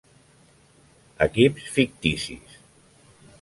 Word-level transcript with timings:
Equips 1.25 1.67
ficticis: 1.75 2.57